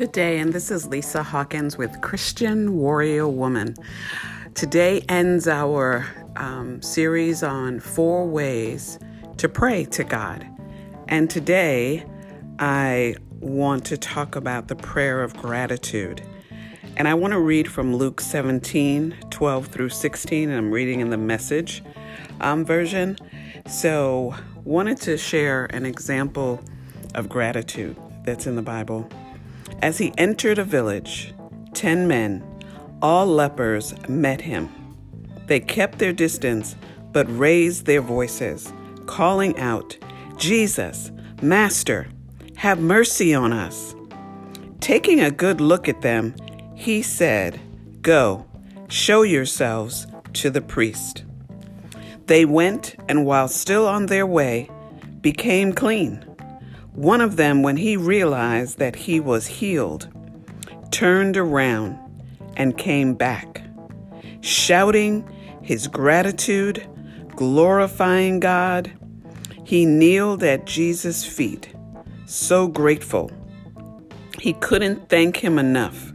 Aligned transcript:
Good 0.00 0.12
day, 0.12 0.38
and 0.38 0.54
this 0.54 0.70
is 0.70 0.86
Lisa 0.86 1.22
Hawkins 1.22 1.76
with 1.76 2.00
Christian 2.00 2.78
Warrior 2.78 3.28
Woman. 3.28 3.74
Today 4.54 5.04
ends 5.10 5.46
our 5.46 6.06
um, 6.36 6.80
series 6.80 7.42
on 7.42 7.80
four 7.80 8.26
ways 8.26 8.98
to 9.36 9.46
pray 9.46 9.84
to 9.84 10.02
God. 10.02 10.46
And 11.08 11.28
today 11.28 12.06
I 12.58 13.16
want 13.40 13.84
to 13.86 13.98
talk 13.98 14.36
about 14.36 14.68
the 14.68 14.74
prayer 14.74 15.22
of 15.22 15.36
gratitude. 15.36 16.22
And 16.96 17.06
I 17.06 17.12
want 17.12 17.32
to 17.34 17.38
read 17.38 17.70
from 17.70 17.94
Luke 17.94 18.22
17 18.22 19.14
12 19.28 19.66
through 19.66 19.90
16, 19.90 20.48
and 20.48 20.56
I'm 20.56 20.70
reading 20.70 21.00
in 21.00 21.10
the 21.10 21.18
message 21.18 21.84
um, 22.40 22.64
version. 22.64 23.18
So, 23.68 24.34
wanted 24.64 24.98
to 25.02 25.18
share 25.18 25.66
an 25.66 25.84
example 25.84 26.58
of 27.14 27.28
gratitude 27.28 27.98
that's 28.24 28.46
in 28.46 28.56
the 28.56 28.62
Bible. 28.62 29.06
As 29.82 29.98
he 29.98 30.12
entered 30.18 30.58
a 30.58 30.64
village, 30.64 31.34
ten 31.74 32.06
men, 32.06 32.44
all 33.02 33.26
lepers, 33.26 33.94
met 34.08 34.40
him. 34.42 34.68
They 35.46 35.60
kept 35.60 35.98
their 35.98 36.12
distance, 36.12 36.76
but 37.12 37.26
raised 37.28 37.86
their 37.86 38.02
voices, 38.02 38.72
calling 39.06 39.58
out, 39.58 39.96
Jesus, 40.36 41.10
Master, 41.42 42.08
have 42.56 42.78
mercy 42.78 43.34
on 43.34 43.52
us. 43.52 43.94
Taking 44.80 45.20
a 45.20 45.30
good 45.30 45.60
look 45.60 45.88
at 45.88 46.02
them, 46.02 46.34
he 46.74 47.02
said, 47.02 47.58
Go, 48.02 48.46
show 48.88 49.22
yourselves 49.22 50.06
to 50.34 50.50
the 50.50 50.60
priest. 50.60 51.24
They 52.26 52.44
went, 52.44 52.96
and 53.08 53.26
while 53.26 53.48
still 53.48 53.86
on 53.86 54.06
their 54.06 54.26
way, 54.26 54.70
became 55.20 55.72
clean. 55.72 56.24
One 57.00 57.22
of 57.22 57.36
them, 57.36 57.62
when 57.62 57.78
he 57.78 57.96
realized 57.96 58.76
that 58.76 58.94
he 58.94 59.20
was 59.20 59.46
healed, 59.46 60.06
turned 60.90 61.38
around 61.38 61.98
and 62.58 62.76
came 62.76 63.14
back, 63.14 63.62
shouting 64.42 65.26
his 65.62 65.86
gratitude, 65.86 66.86
glorifying 67.34 68.38
God. 68.38 68.92
He 69.64 69.86
kneeled 69.86 70.42
at 70.42 70.66
Jesus' 70.66 71.24
feet, 71.24 71.74
so 72.26 72.68
grateful. 72.68 73.30
He 74.38 74.52
couldn't 74.52 75.08
thank 75.08 75.38
him 75.38 75.58
enough, 75.58 76.12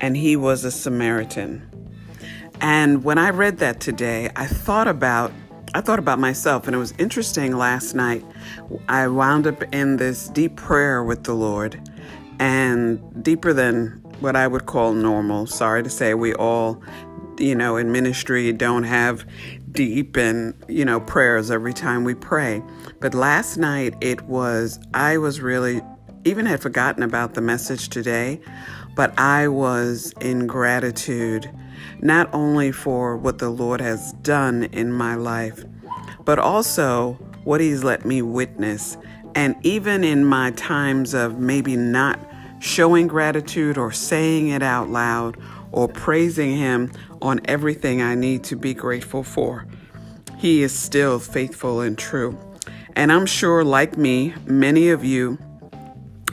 and 0.00 0.16
he 0.16 0.36
was 0.36 0.64
a 0.64 0.70
Samaritan. 0.70 1.68
And 2.60 3.02
when 3.02 3.18
I 3.18 3.30
read 3.30 3.58
that 3.58 3.80
today, 3.80 4.30
I 4.36 4.46
thought 4.46 4.86
about 4.86 5.32
I 5.78 5.80
thought 5.80 6.00
about 6.00 6.18
myself, 6.18 6.66
and 6.66 6.74
it 6.74 6.78
was 6.78 6.92
interesting 6.98 7.56
last 7.56 7.94
night. 7.94 8.24
I 8.88 9.06
wound 9.06 9.46
up 9.46 9.62
in 9.72 9.96
this 9.96 10.28
deep 10.28 10.56
prayer 10.56 11.04
with 11.04 11.22
the 11.22 11.34
Lord, 11.34 11.80
and 12.40 13.22
deeper 13.22 13.52
than 13.52 14.02
what 14.18 14.34
I 14.34 14.48
would 14.48 14.66
call 14.66 14.92
normal. 14.92 15.46
Sorry 15.46 15.84
to 15.84 15.88
say, 15.88 16.14
we 16.14 16.34
all, 16.34 16.82
you 17.38 17.54
know, 17.54 17.76
in 17.76 17.92
ministry 17.92 18.52
don't 18.52 18.82
have 18.82 19.24
deep 19.70 20.16
and, 20.16 20.52
you 20.66 20.84
know, 20.84 20.98
prayers 20.98 21.48
every 21.48 21.72
time 21.72 22.02
we 22.02 22.16
pray. 22.16 22.60
But 22.98 23.14
last 23.14 23.56
night, 23.56 23.94
it 24.00 24.22
was, 24.22 24.80
I 24.94 25.18
was 25.18 25.40
really, 25.40 25.80
even 26.28 26.44
had 26.44 26.60
forgotten 26.60 27.02
about 27.02 27.32
the 27.32 27.40
message 27.40 27.88
today, 27.88 28.38
but 28.94 29.18
I 29.18 29.48
was 29.48 30.12
in 30.20 30.46
gratitude 30.46 31.50
not 32.00 32.28
only 32.34 32.70
for 32.70 33.16
what 33.16 33.38
the 33.38 33.48
Lord 33.48 33.80
has 33.80 34.12
done 34.22 34.64
in 34.64 34.92
my 34.92 35.14
life, 35.14 35.64
but 36.26 36.38
also 36.38 37.14
what 37.44 37.62
He's 37.62 37.82
let 37.82 38.04
me 38.04 38.20
witness. 38.20 38.98
And 39.34 39.56
even 39.62 40.04
in 40.04 40.24
my 40.26 40.50
times 40.50 41.14
of 41.14 41.38
maybe 41.38 41.76
not 41.76 42.20
showing 42.60 43.06
gratitude 43.06 43.78
or 43.78 43.90
saying 43.90 44.48
it 44.48 44.62
out 44.62 44.90
loud 44.90 45.38
or 45.72 45.88
praising 45.88 46.56
Him 46.56 46.92
on 47.22 47.40
everything 47.46 48.02
I 48.02 48.14
need 48.14 48.44
to 48.44 48.56
be 48.56 48.74
grateful 48.74 49.22
for, 49.22 49.66
He 50.36 50.62
is 50.62 50.78
still 50.78 51.18
faithful 51.18 51.80
and 51.80 51.96
true. 51.96 52.38
And 52.94 53.10
I'm 53.12 53.26
sure, 53.26 53.64
like 53.64 53.96
me, 53.96 54.34
many 54.44 54.90
of 54.90 55.04
you 55.04 55.38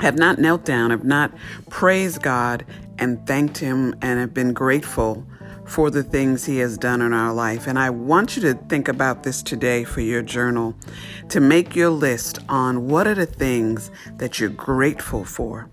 have 0.00 0.18
not 0.18 0.38
knelt 0.38 0.64
down, 0.64 0.90
have 0.90 1.04
not 1.04 1.32
praised 1.70 2.22
God 2.22 2.64
and 2.98 3.26
thanked 3.26 3.58
Him 3.58 3.94
and 4.02 4.18
have 4.20 4.34
been 4.34 4.52
grateful 4.52 5.24
for 5.64 5.90
the 5.90 6.02
things 6.02 6.44
He 6.44 6.58
has 6.58 6.76
done 6.76 7.00
in 7.00 7.12
our 7.12 7.32
life. 7.32 7.66
And 7.66 7.78
I 7.78 7.90
want 7.90 8.36
you 8.36 8.42
to 8.42 8.54
think 8.54 8.88
about 8.88 9.22
this 9.22 9.42
today 9.42 9.84
for 9.84 10.00
your 10.00 10.22
journal 10.22 10.74
to 11.30 11.40
make 11.40 11.74
your 11.74 11.90
list 11.90 12.38
on 12.48 12.88
what 12.88 13.06
are 13.06 13.14
the 13.14 13.26
things 13.26 13.90
that 14.18 14.38
you're 14.38 14.50
grateful 14.50 15.24
for. 15.24 15.68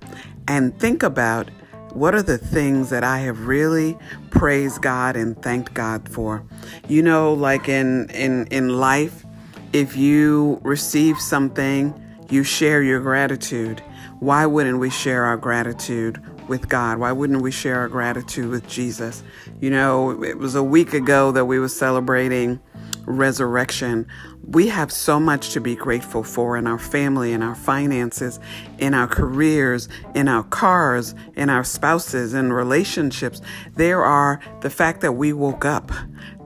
And 0.48 0.78
think 0.80 1.04
about 1.04 1.50
what 1.94 2.16
are 2.16 2.22
the 2.22 2.38
things 2.38 2.90
that 2.90 3.04
I 3.04 3.20
have 3.20 3.48
really 3.48 3.98
praised 4.30 4.82
God 4.82 5.16
and 5.16 5.40
thanked 5.42 5.74
God 5.74 6.08
for. 6.08 6.44
You 6.88 7.02
know, 7.02 7.34
like 7.34 7.68
in 7.68 8.10
in 8.12 8.48
in 8.48 8.70
life, 8.70 9.26
if 9.74 9.96
you 9.98 10.60
receive 10.64 11.20
something, 11.20 11.94
you 12.30 12.44
share 12.44 12.82
your 12.82 13.02
gratitude. 13.02 13.84
Why 14.20 14.46
wouldn't 14.46 14.80
we 14.80 14.90
share 14.90 15.24
our 15.26 15.38
gratitude 15.38 16.22
with 16.48 16.70
God? 16.70 17.00
Why 17.00 17.12
wouldn't 17.12 17.42
we 17.42 17.52
share 17.52 17.80
our 17.80 17.88
gratitude 17.88 18.50
with 18.50 18.68
Jesus? 18.68 19.24
You 19.60 19.70
know, 19.70 20.24
it 20.24 20.38
was 20.38 20.56
a 20.56 20.64
week 20.64 20.94
ago 20.94 21.32
that 21.32 21.46
we 21.46 21.60
were 21.60 21.70
celebrating 21.70 22.60
resurrection. 23.06 24.08
We 24.44 24.68
have 24.68 24.92
so 24.92 25.20
much 25.20 25.52
to 25.52 25.62
be 25.62 25.76
grateful 25.76 26.24
for 26.24 26.58
in 26.58 26.68
our 26.68 26.80
family, 26.80 27.32
in 27.34 27.42
our 27.42 27.56
finances, 27.56 28.40
in 28.78 28.94
our 28.94 29.08
careers, 29.08 29.88
in 30.14 30.28
our 30.28 30.44
cars, 30.44 31.16
in 31.36 31.50
our 31.50 31.64
spouses, 31.64 32.34
in 32.34 32.52
relationships. 32.54 33.42
There 33.76 34.04
are 34.04 34.40
the 34.62 34.70
fact 34.70 35.02
that 35.02 35.14
we 35.14 35.34
woke 35.34 35.66
up 35.66 35.92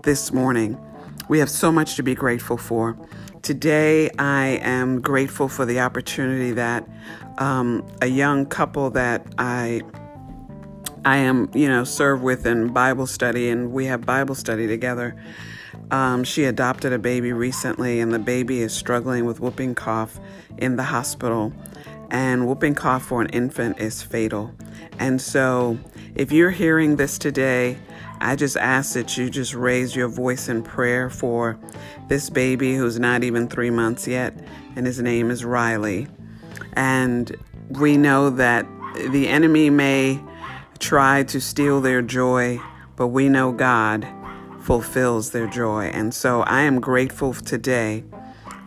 this 0.04 0.32
morning. 0.32 0.78
We 1.28 1.40
have 1.40 1.50
so 1.50 1.72
much 1.72 1.96
to 1.96 2.04
be 2.04 2.16
grateful 2.16 2.58
for. 2.58 2.98
Today, 3.46 4.10
I 4.18 4.60
am 4.64 5.02
grateful 5.02 5.48
for 5.50 5.68
the 5.68 5.80
opportunity 5.80 6.54
that 6.54 6.90
um, 7.38 7.86
a 8.02 8.08
young 8.08 8.48
couple 8.48 8.90
that 8.90 9.24
I 9.38 9.84
I 11.06 11.18
am, 11.18 11.52
you 11.54 11.68
know, 11.68 11.84
serve 11.84 12.24
with 12.24 12.48
in 12.48 12.70
Bible 12.70 13.06
study, 13.06 13.50
and 13.50 13.72
we 13.72 13.86
have 13.86 14.04
Bible 14.04 14.34
study 14.34 14.66
together. 14.66 15.16
Um, 15.92 16.24
she 16.24 16.46
adopted 16.46 16.92
a 16.92 16.98
baby 16.98 17.34
recently, 17.34 18.00
and 18.00 18.12
the 18.12 18.18
baby 18.18 18.62
is 18.62 18.74
struggling 18.74 19.26
with 19.26 19.40
whooping 19.40 19.76
cough 19.76 20.20
in 20.58 20.76
the 20.76 20.84
hospital. 20.86 21.54
And 22.10 22.48
whooping 22.48 22.74
cough 22.74 23.04
for 23.04 23.22
an 23.22 23.30
infant 23.30 23.80
is 23.80 24.02
fatal. 24.02 24.56
And 24.98 25.22
so, 25.22 25.78
if 26.16 26.32
you're 26.32 26.52
hearing 26.52 26.96
this 26.96 27.18
today, 27.18 27.78
I 28.22 28.38
just 28.38 28.56
ask 28.56 28.94
that 28.94 29.18
you 29.18 29.30
just 29.30 29.54
raise 29.54 29.96
your 29.96 30.08
voice 30.08 30.48
in 30.48 30.64
prayer 30.64 31.10
for 31.10 31.60
this 32.08 32.30
baby 32.30 32.76
who's 32.76 32.98
not 32.98 33.24
even 33.24 33.50
three 33.50 33.70
months 33.70 34.08
yet, 34.08 34.34
and 34.76 34.86
his 34.86 35.02
name 35.02 35.30
is 35.30 35.44
Riley. 35.44 36.08
And 36.74 37.36
we 37.70 37.98
know 37.98 38.30
that 38.30 38.66
the 39.10 39.28
enemy 39.28 39.70
may 39.70 40.22
try 40.80 41.24
to 41.24 41.42
steal 41.42 41.82
their 41.82 42.02
joy, 42.02 42.62
but 42.96 43.08
we 43.08 43.28
know 43.28 43.52
God 43.52 44.08
fulfills 44.62 45.32
their 45.32 45.48
joy. 45.48 45.86
And 45.86 46.14
so 46.14 46.42
I 46.44 46.62
am 46.62 46.80
grateful 46.80 47.34
today 47.34 48.06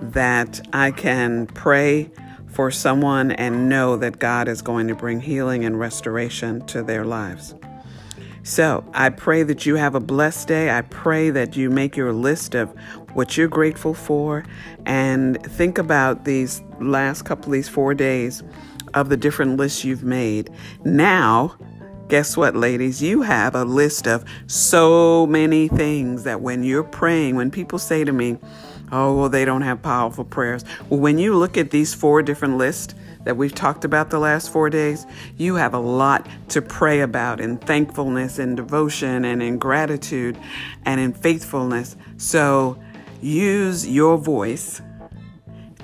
that 0.01 0.61
I 0.73 0.91
can 0.91 1.47
pray 1.47 2.11
for 2.51 2.71
someone 2.71 3.33
and 3.33 3.69
know 3.69 3.97
that 3.97 4.19
God 4.19 4.49
is 4.49 4.63
going 4.63 4.89
to 4.89 4.95
bring 4.95 5.21
healing 5.21 5.65
and 5.65 5.79
restoration 5.79 6.65
to 6.67 6.83
their 6.83 7.05
lives. 7.05 7.55
So 8.43 8.83
I 8.95 9.11
pray 9.11 9.43
that 9.43 9.67
you 9.67 9.77
have 9.77 9.95
a 9.95 10.01
blessed 10.01 10.49
day. 10.49 10.71
I 10.71 10.83
pray 10.83 11.31
that 11.31 11.57
you 11.57 11.71
make 11.71 11.97
your 11.97 12.13
list 12.13 12.55
of 12.55 12.75
what 13.13 13.37
you're 13.37 13.49
grateful 13.49 13.95
for 13.95 14.45
and 14.87 15.43
think 15.43 15.77
about 15.77 16.25
these 16.25 16.63
last 16.81 17.23
couple, 17.23 17.53
these 17.53 17.69
four 17.69 17.95
days 17.95 18.43
of 18.95 19.11
the 19.11 19.17
different 19.17 19.59
lists 19.59 19.85
you've 19.85 20.05
made. 20.05 20.51
Now, 20.85 21.57
Guess 22.09 22.39
what, 22.39 22.57
ladies? 22.57 23.03
You 23.03 23.21
have 23.21 23.55
a 23.55 23.67
list 23.67 24.09
of 24.09 24.25
so 24.47 25.27
many 25.27 25.69
things 25.69 26.25
that 26.25 26.41
when 26.41 26.63
you're 26.63 26.83
praying, 26.83 27.37
when 27.37 27.51
people 27.51 27.79
say 27.79 28.03
to 28.03 28.13
me, 28.13 28.39
oh, 28.93 29.17
well, 29.17 29.29
they 29.29 29.45
don't 29.45 29.63
have 29.63 29.83
powerful 29.83 30.25
prayers. 30.25 30.65
Well, 30.89 31.01
when 31.01 31.19
you 31.19 31.37
look 31.37 31.57
at 31.57 31.71
these 31.71 31.95
four 31.95 32.23
different 32.23 32.57
lists 32.59 32.95
that 33.25 33.37
we've 33.37 33.55
talked 33.55 33.85
about 33.85 34.11
the 34.11 34.19
last 34.19 34.51
four 34.51 34.71
days, 34.71 35.07
you 35.37 35.57
have 35.57 35.75
a 35.75 35.79
lot 35.79 36.27
to 36.49 36.63
pray 36.63 37.01
about 37.01 37.41
in 37.41 37.59
thankfulness 37.59 38.39
and 38.39 38.57
devotion 38.57 39.25
and 39.25 39.43
in 39.43 39.59
gratitude 39.59 40.39
and 40.85 41.01
in 41.01 41.13
faithfulness. 41.13 41.97
So 42.17 42.79
use 43.21 43.87
your 43.87 44.17
voice 44.17 44.81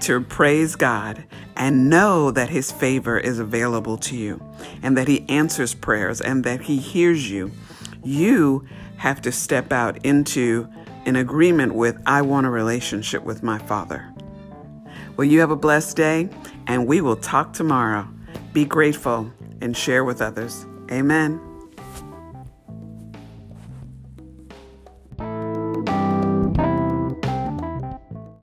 to 0.01 0.21
praise 0.21 0.77
God 0.77 1.25
and 1.57 1.89
know 1.89 2.31
that 2.31 2.51
His 2.51 2.73
favor 2.73 3.19
is 3.19 3.39
available 3.39 3.97
to 3.99 4.17
you 4.17 4.43
and 4.83 4.97
that 4.97 5.09
He 5.09 5.25
answers 5.29 5.75
prayers 5.75 6.21
and 6.21 6.45
that 6.45 6.63
He 6.63 6.79
hears 6.79 7.31
you, 7.31 7.53
you 8.03 8.67
have 8.97 9.21
to 9.23 9.33
step 9.33 9.73
out 9.73 10.05
into 10.05 10.69
an 11.07 11.17
agreement 11.17 11.75
with, 11.75 11.99
I 12.07 12.23
want 12.23 12.47
a 12.47 12.51
relationship 12.51 13.23
with 13.23 13.43
my 13.43 13.59
Father. 13.59 14.13
Well, 15.17 15.27
you 15.27 15.41
have 15.41 15.51
a 15.51 15.57
blessed 15.57 15.97
day, 15.97 16.29
and 16.67 16.87
we 16.87 17.01
will 17.01 17.17
talk 17.17 17.53
tomorrow. 17.53 18.09
Be 18.53 18.65
grateful 18.65 19.33
and 19.61 19.77
share 19.77 20.05
with 20.05 20.21
others. 20.21 20.67
Amen. 20.91 21.54